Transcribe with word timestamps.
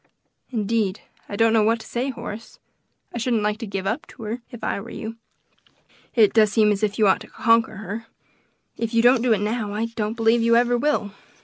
"Indeed, 0.49 1.01
I 1.29 1.35
don't 1.35 1.53
know 1.53 1.61
what 1.61 1.79
to 1.81 1.85
say, 1.85 2.09
Horace; 2.09 2.57
I 3.13 3.19
shouldn't 3.19 3.43
like 3.43 3.59
to 3.59 3.67
give 3.67 3.85
up 3.85 4.07
to 4.07 4.23
her, 4.23 4.41
if 4.49 4.63
I 4.63 4.81
were 4.81 4.89
you; 4.89 5.17
it 6.15 6.33
does 6.33 6.51
seem 6.51 6.71
as 6.71 6.81
if 6.81 6.97
you 6.97 7.07
ought 7.07 7.19
to 7.21 7.27
conquer 7.27 7.75
her, 7.75 7.93
and 7.93 8.03
if 8.83 8.95
you 8.95 9.03
don't 9.03 9.21
do 9.21 9.31
it 9.31 9.41
now, 9.41 9.75
I 9.75 9.85
do 9.85 9.93
not 10.05 10.15
believe 10.15 10.41
you 10.41 10.55
ever 10.55 10.75
will." 10.75 11.11